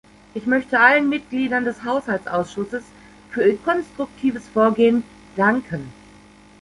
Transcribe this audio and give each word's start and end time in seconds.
Ich 0.33 0.47
möchte 0.47 0.79
allen 0.79 1.09
Mitgliedern 1.09 1.63
des 1.63 1.83
Haushaltsausschusses 1.83 2.83
für 3.29 3.45
ihr 3.47 3.57
konstruktives 3.59 4.47
Vorgehen 4.47 5.03
danken. 5.35 5.93